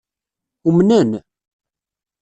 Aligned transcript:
Umnen? 0.69 1.09